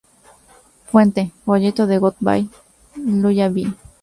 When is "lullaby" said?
2.95-3.71